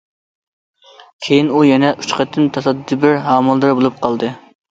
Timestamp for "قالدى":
4.07-4.35